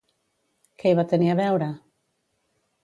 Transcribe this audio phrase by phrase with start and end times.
[0.83, 1.71] Què hi va tenir a veure?